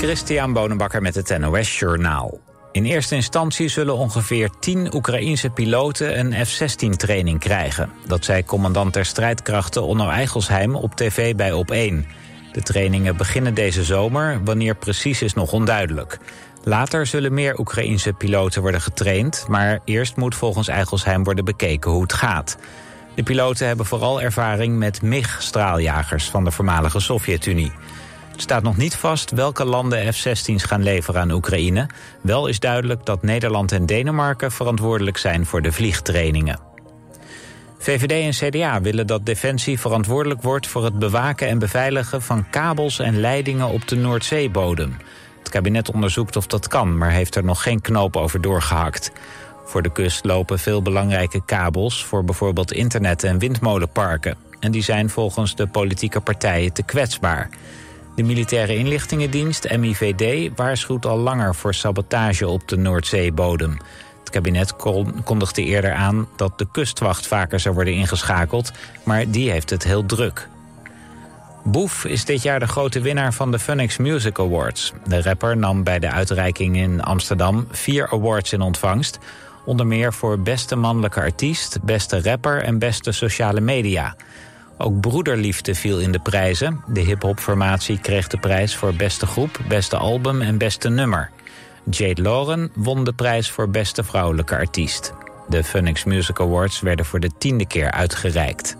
[0.00, 2.40] Christian Bonenbakker met het NOS Journaal.
[2.72, 7.90] In eerste instantie zullen ongeveer 10 Oekraïense piloten een F-16-training krijgen.
[8.06, 12.06] Dat zei commandant der strijdkrachten Onno Eigelsheim op tv bij Op1.
[12.52, 16.18] De trainingen beginnen deze zomer, wanneer precies is nog onduidelijk.
[16.62, 19.44] Later zullen meer Oekraïense piloten worden getraind...
[19.48, 22.58] maar eerst moet volgens Eigelsheim worden bekeken hoe het gaat.
[23.14, 27.72] De piloten hebben vooral ervaring met MiG-straaljagers van de voormalige Sovjet-Unie.
[28.32, 31.86] Het staat nog niet vast welke landen F-16's gaan leveren aan Oekraïne.
[32.20, 36.58] Wel is duidelijk dat Nederland en Denemarken verantwoordelijk zijn voor de vliegtrainingen.
[37.78, 42.98] VVD en CDA willen dat Defensie verantwoordelijk wordt voor het bewaken en beveiligen van kabels
[42.98, 44.96] en leidingen op de Noordzeebodem.
[45.38, 49.12] Het kabinet onderzoekt of dat kan, maar heeft er nog geen knoop over doorgehakt.
[49.64, 54.36] Voor de kust lopen veel belangrijke kabels voor bijvoorbeeld internet- en windmolenparken.
[54.60, 57.48] En die zijn volgens de politieke partijen te kwetsbaar.
[58.20, 63.78] De Militaire Inlichtingendienst, MIVD, waarschuwt al langer voor sabotage op de Noordzeebodem.
[64.18, 64.76] Het kabinet
[65.24, 68.72] kondigde eerder aan dat de kustwacht vaker zou worden ingeschakeld,
[69.04, 70.48] maar die heeft het heel druk.
[71.64, 74.92] Boef is dit jaar de grote winnaar van de Phoenix Music Awards.
[75.06, 79.18] De rapper nam bij de uitreiking in Amsterdam vier awards in ontvangst.
[79.64, 84.16] Onder meer voor beste mannelijke artiest, beste rapper en beste sociale media.
[84.82, 86.84] Ook Broederliefde viel in de prijzen.
[86.86, 91.30] De hip-hop-formatie kreeg de prijs voor beste groep, beste album en beste nummer.
[91.90, 95.12] Jade Lauren won de prijs voor beste vrouwelijke artiest.
[95.48, 98.76] De Phoenix Music Awards werden voor de tiende keer uitgereikt.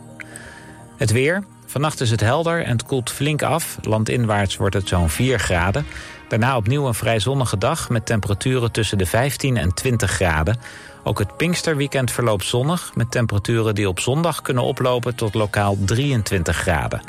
[0.96, 1.44] Het weer.
[1.66, 3.78] Vannacht is het helder en het koelt flink af.
[3.82, 5.86] Landinwaarts wordt het zo'n 4 graden.
[6.28, 10.60] Daarna opnieuw een vrij zonnige dag met temperaturen tussen de 15 en 20 graden.
[11.02, 12.94] Ook het Pinksterweekend verloopt zonnig...
[12.94, 17.00] met temperaturen die op zondag kunnen oplopen tot lokaal 23 graden.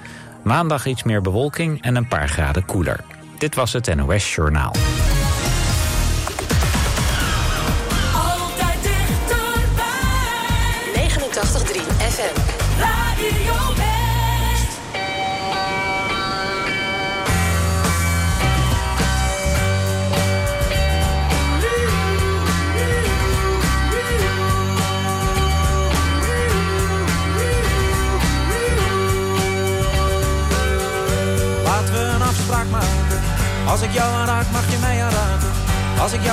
[0.43, 3.03] Maandag iets meer bewolking en een paar graden koeler.
[3.37, 4.73] Dit was het NOS Journaal.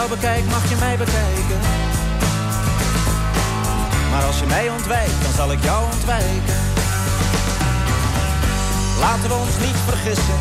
[0.09, 1.61] Bekijk, mag je mij bekijken.
[4.11, 6.59] Maar als je mij ontwijkt, dan zal ik jou ontwijken.
[9.01, 10.39] Laten we ons niet vergissen.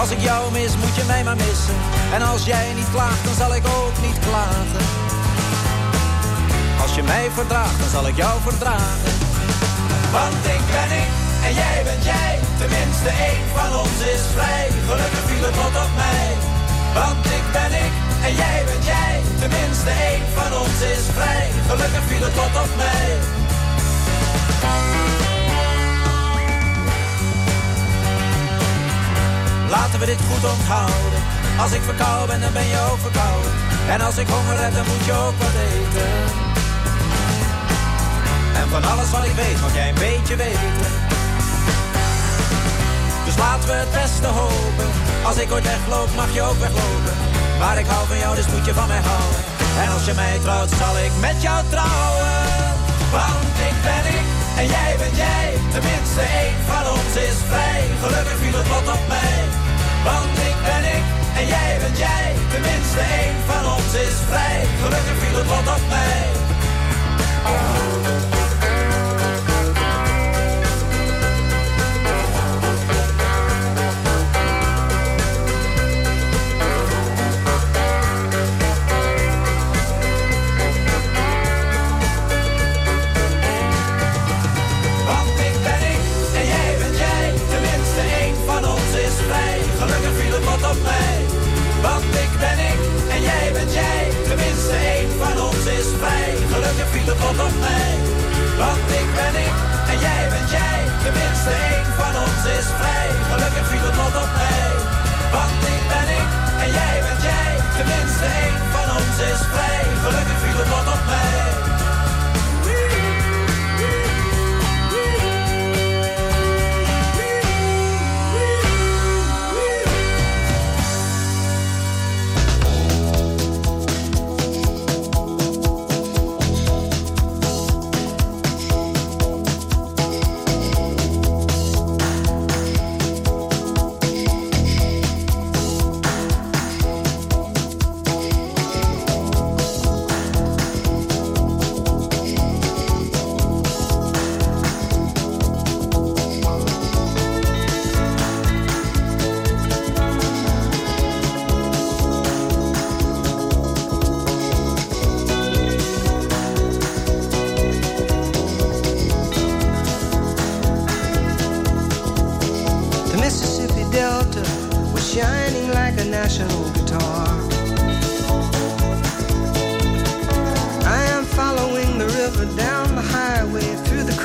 [0.00, 1.76] Als ik jou mis, moet je mij maar missen.
[2.14, 4.84] En als jij niet klaagt, dan zal ik ook niet klagen.
[6.82, 9.12] Als je mij verdraagt, dan zal ik jou verdragen.
[10.16, 11.10] Want ik ben ik
[11.46, 12.38] en jij bent jij.
[12.58, 14.66] Tenminste, één van ons is vrij.
[14.88, 16.26] Gelukkig viel het lot op mij.
[16.94, 19.20] Want ik ben ik en jij bent jij.
[19.40, 21.50] Tenminste, één van ons is vrij.
[21.68, 23.08] Gelukkig viel het lot op mij.
[29.70, 31.20] Laten we dit goed onthouden.
[31.58, 33.52] Als ik verkouden ben, dan ben je ook verkouden.
[33.88, 36.10] En als ik honger heb, dan moet je ook wat eten.
[38.60, 40.92] En van alles wat ik weet, mag jij een beetje weten.
[43.24, 44.88] Dus laten we het beste hopen.
[45.24, 47.21] Als ik ooit wegloop, mag je ook weglopen.
[47.62, 49.40] Maar ik hou van jou, dus moet je van mij houden.
[49.82, 52.32] En als je mij trouwt, zal ik met jou trouwen.
[53.16, 54.26] Want ik ben ik
[54.60, 55.46] en jij bent jij.
[55.74, 57.82] Tenminste, één van ons is vrij.
[58.02, 59.38] Gelukkig viel het lot op mij.
[60.08, 61.04] Want ik ben ik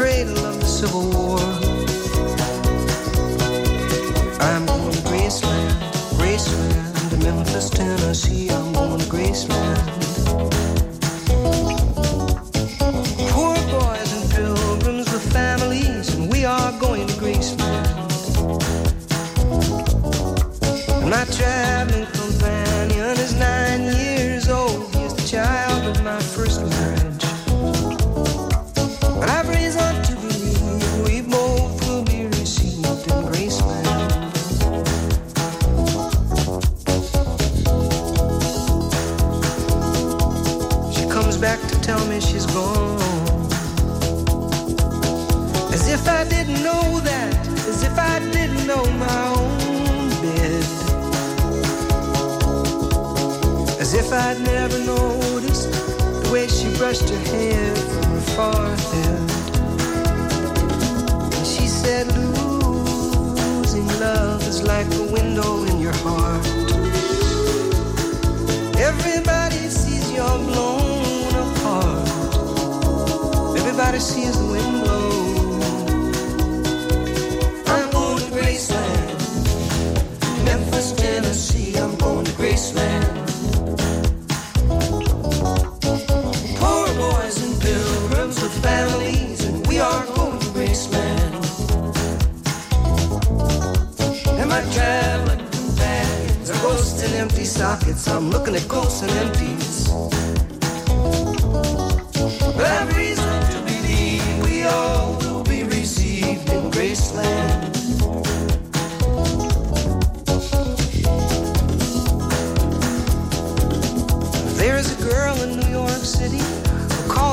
[0.07, 1.37] cradle of the Civil War.
[4.39, 5.71] I'm going to Graceland,
[6.15, 8.66] Graceland, to Memphis, Tennessee.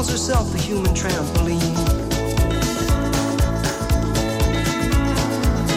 [0.05, 1.77] calls herself a human trampoline.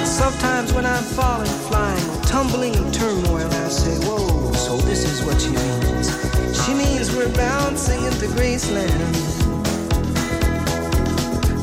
[0.05, 5.41] Sometimes when I'm falling, flying, tumbling in turmoil, I say, Whoa, so this is what
[5.41, 6.09] she means.
[6.65, 9.15] She means we're bouncing into Graceland.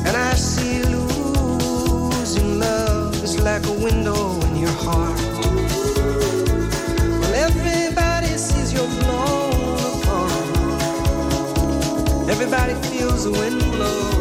[0.07, 5.34] And I see losing love is like a window in your heart.
[12.37, 14.14] Everybody feels the wind blow.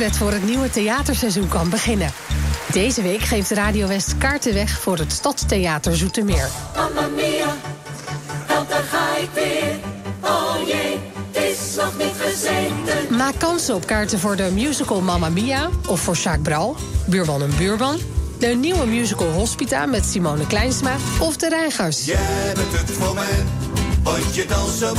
[0.00, 2.12] voorpret voor het nieuwe theaterseizoen kan beginnen.
[2.72, 6.48] Deze week geeft Radio West kaarten weg voor het Stadstheater Zoetermeer.
[6.76, 7.56] Mamma mia,
[8.46, 9.78] help daar ga ik weer.
[10.20, 10.98] Oh jee,
[11.30, 13.16] het is nog niet gezeten.
[13.16, 17.52] Maak kansen op kaarten voor de musical Mamma Mia of voor Jacques Brouw, Buurman en
[17.58, 17.98] Buurman.
[18.38, 22.04] De nieuwe musical Hospita met Simone Kleinsma of De Reigers.
[22.04, 23.44] Jij bent het voor mij.
[24.32, 24.94] Je dansen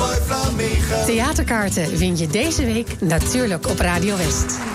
[1.06, 4.71] Theaterkaarten vind je deze week natuurlijk op Radio West.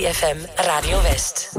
[0.00, 1.50] ZFM Radio West.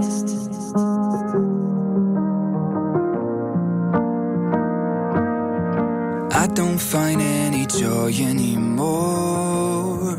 [6.34, 10.16] I don't find any joy anymore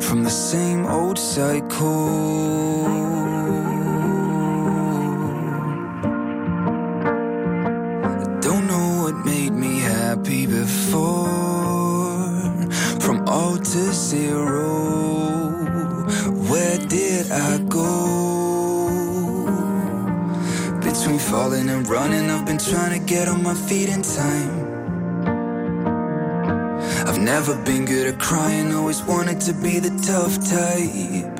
[0.00, 2.43] from the same old cycle
[23.06, 24.64] get on my feet in time.
[27.06, 31.33] I've never been good at crying, always wanted to be the tough type.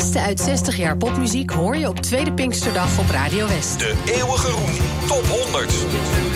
[0.00, 3.78] beste uit 60 jaar popmuziek hoor je op Tweede Pinksterdag op Radio West.
[3.78, 4.70] De eeuwige roem.
[5.06, 6.29] Top 100.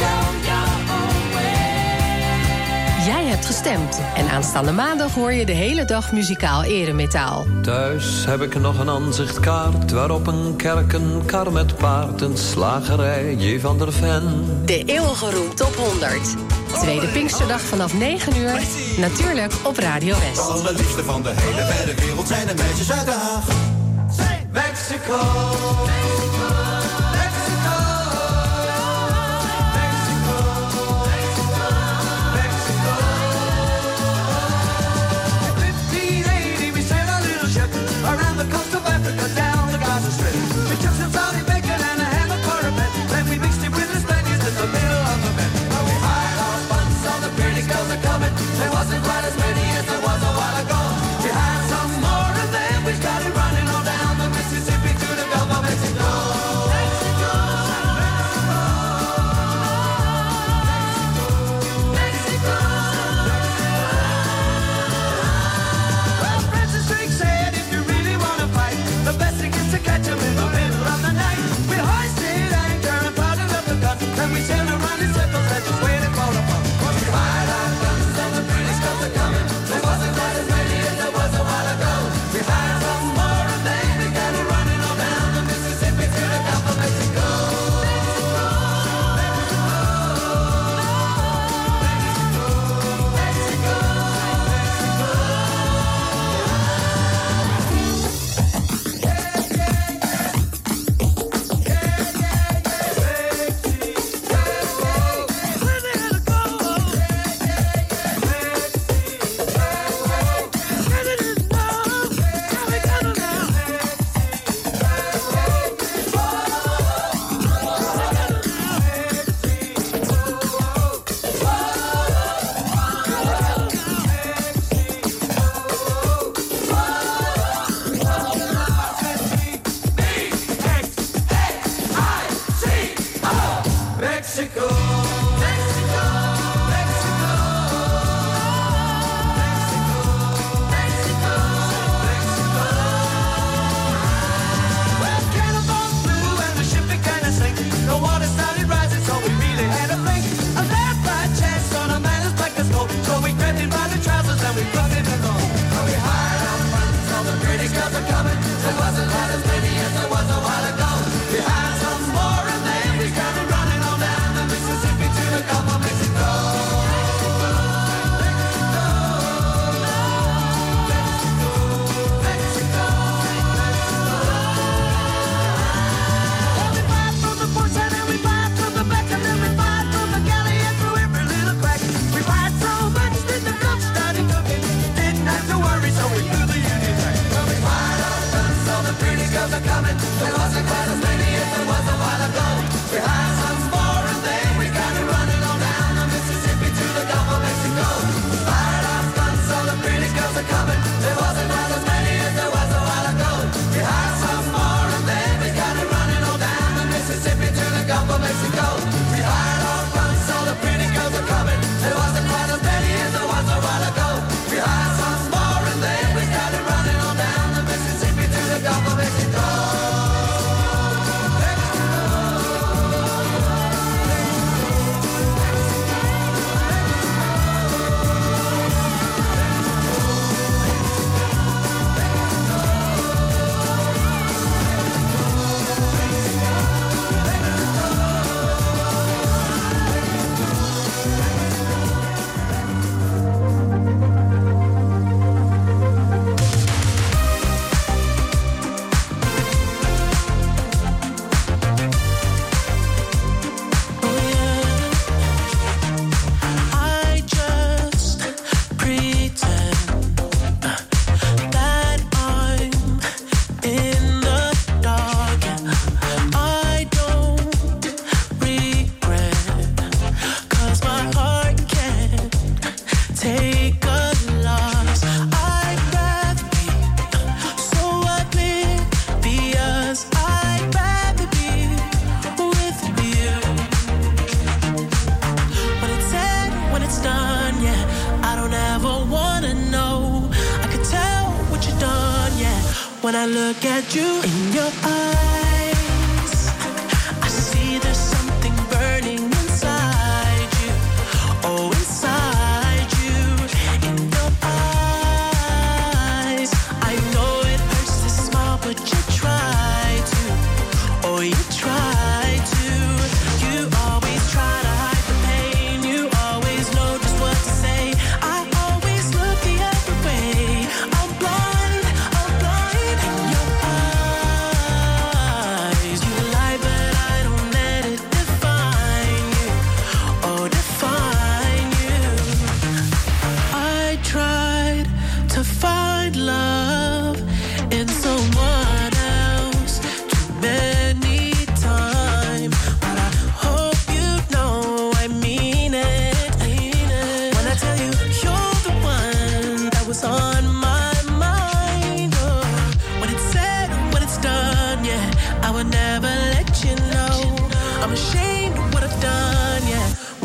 [3.44, 4.00] gestemd.
[4.16, 7.46] En aanstaande maandag hoor je de hele dag muzikaal eremetaal.
[7.62, 13.34] Thuis heb ik nog een aanzichtkaart waarop een kerk, een kar met paard, een slagerij,
[13.34, 13.60] J.
[13.60, 14.44] van der Ven.
[14.64, 16.36] De eeuwige roem top 100.
[16.80, 18.60] Tweede Pinksterdag vanaf 9 uur.
[18.98, 20.34] Natuurlijk op Radio West.
[20.34, 23.46] De allerliefste van de hele wereld zijn de meisjes uit Haag.
[24.54, 26.23] Mexico.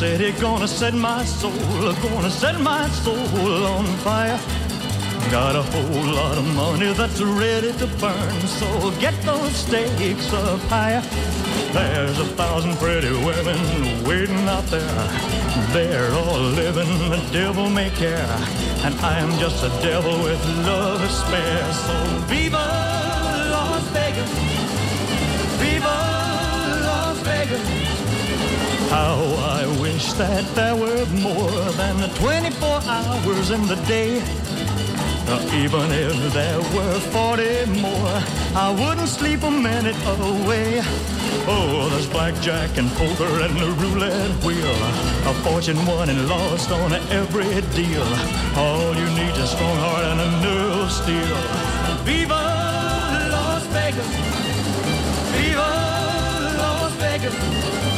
[0.00, 1.52] light city, gonna set my soul,
[2.02, 4.38] gonna set my soul on fire.
[5.30, 10.60] Got a whole lot of money that's ready to burn, so get those stakes up
[10.68, 11.02] higher.
[11.72, 15.08] There's a thousand pretty women waiting out there.
[15.72, 18.36] They're all living the devil may care,
[18.84, 21.72] and I am just a devil with love to spare.
[21.72, 21.94] So
[22.26, 22.66] viva
[23.50, 24.30] Las Vegas,
[25.60, 25.96] viva
[26.86, 27.77] Las Vegas.
[28.90, 29.20] How
[29.60, 34.22] I wish that there were more than 24 hours in the day.
[35.30, 38.22] Uh, even if there were 40 more,
[38.56, 40.80] I wouldn't sleep a minute away.
[41.46, 44.76] Oh, there's blackjack and poker and the roulette wheel.
[45.28, 48.08] A fortune won and lost on every deal.
[48.56, 51.36] All you need is a strong heart and a nerve of steel.
[52.04, 52.40] Viva
[53.32, 54.08] Las Vegas!
[55.36, 55.68] Viva
[56.56, 57.97] Las Vegas!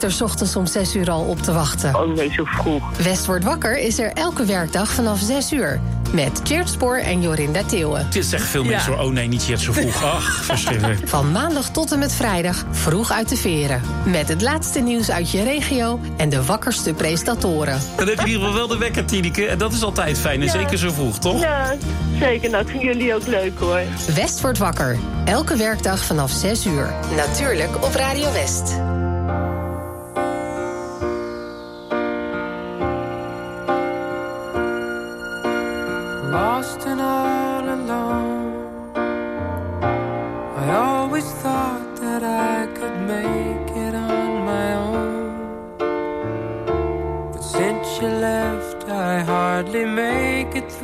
[0.00, 1.94] Zit er 's ochtends om 6 uur al op te wachten.
[1.94, 2.96] Oh nee, zo vroeg.
[3.02, 5.80] West wordt wakker is er elke werkdag vanaf 6 uur.
[6.12, 8.06] Met Tjeerd Spoor en Jorinda Theeuwen.
[8.10, 9.02] Dit zeggen veel mensen hoor.
[9.04, 10.02] Oh nee, niet yet zo vroeg.
[10.14, 11.08] Ach, verschrikkelijk.
[11.08, 13.80] Van maandag tot en met vrijdag vroeg uit de veren.
[14.04, 17.80] Met het laatste nieuws uit je regio en de wakkerste presentatoren.
[17.96, 19.46] Dan heb je in ieder geval wel de wekker, Tineke.
[19.46, 20.40] En dat is altijd fijn.
[20.40, 20.52] En Ja.
[20.52, 21.40] zeker zo vroeg, toch?
[21.40, 21.74] Ja,
[22.20, 22.50] zeker.
[22.50, 23.80] Nou, ik vind jullie ook leuk hoor.
[24.14, 24.98] West wordt wakker.
[25.24, 26.92] Elke werkdag vanaf 6 uur.
[27.16, 28.72] Natuurlijk op Radio West.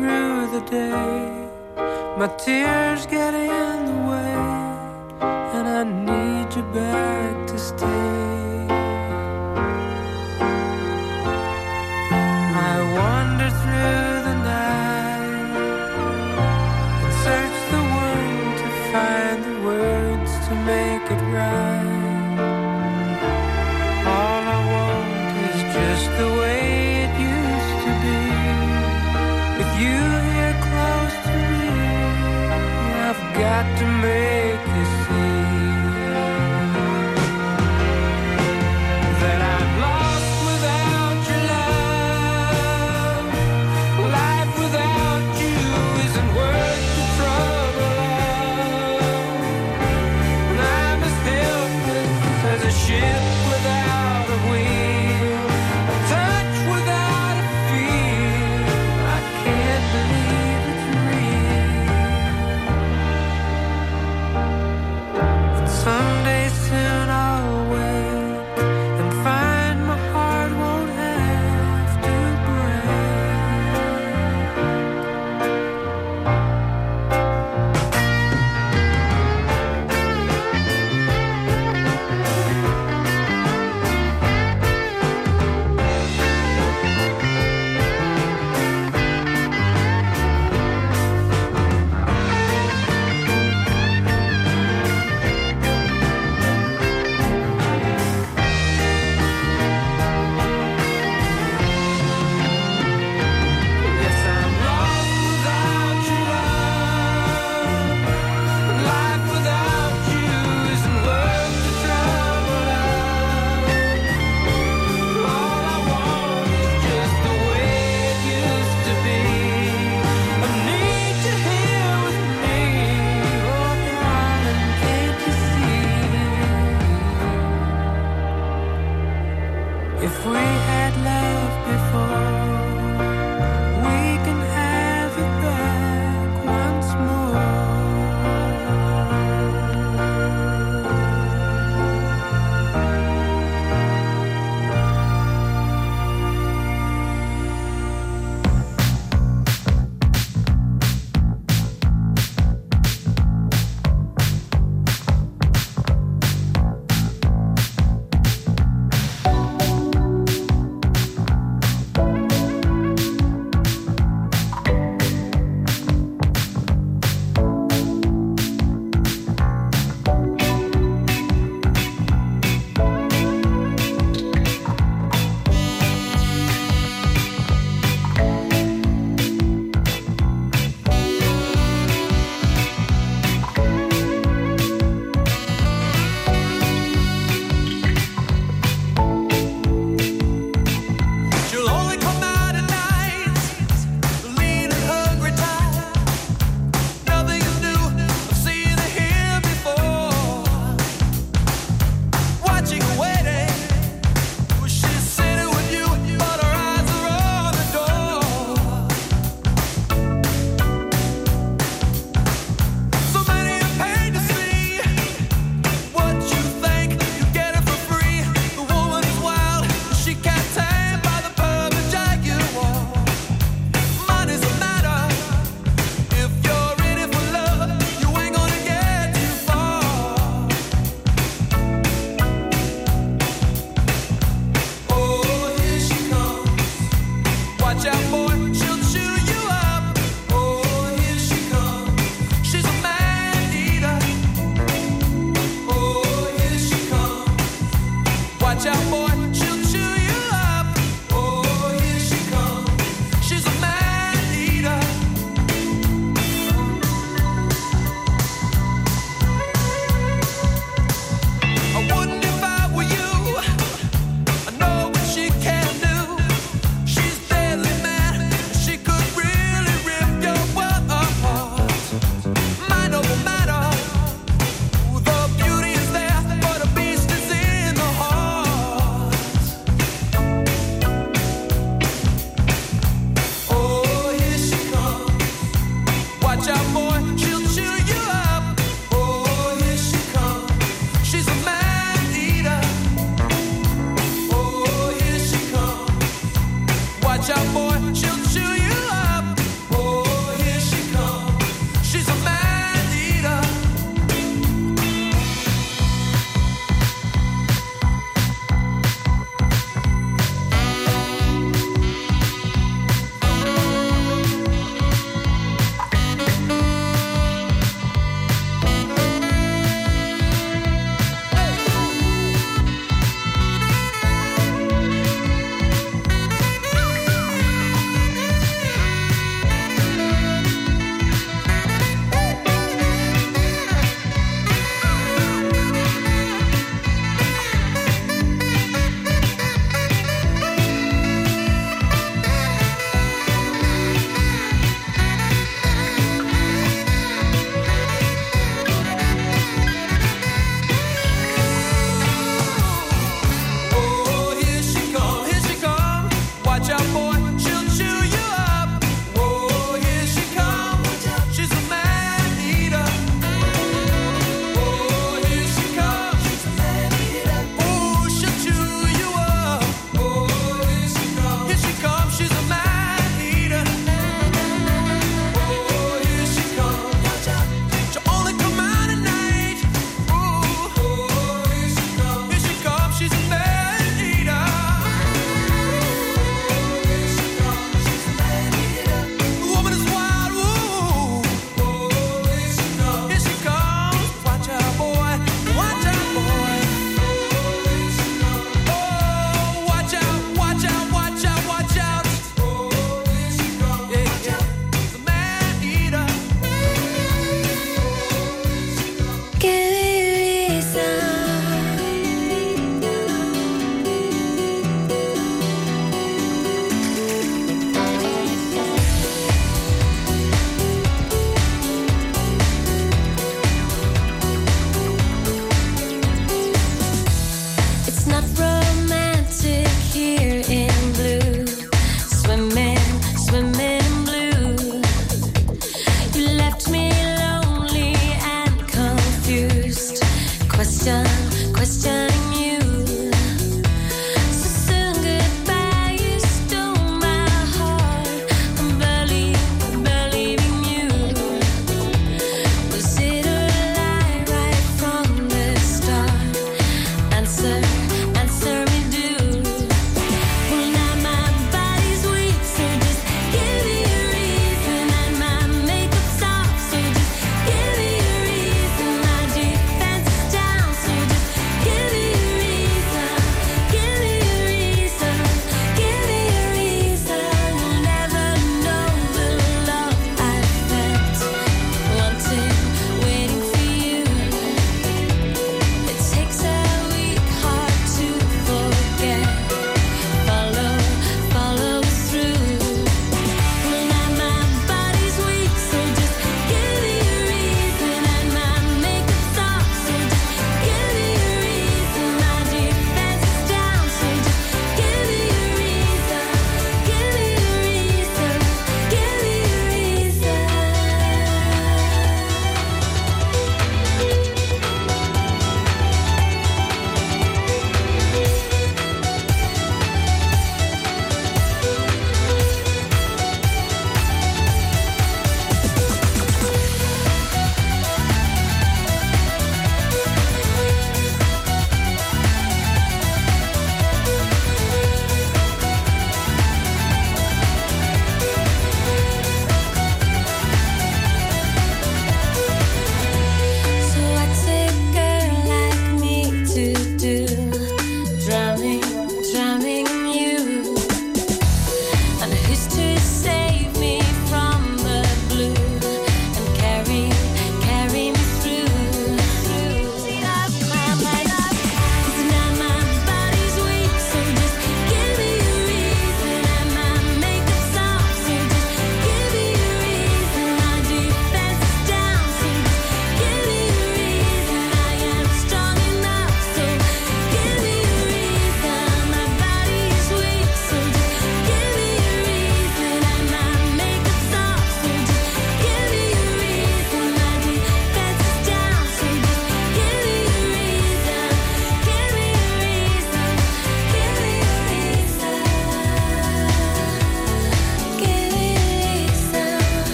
[0.00, 1.48] Through the day.
[2.18, 4.34] My tears get in the way,
[5.56, 8.09] and I need you back to stay.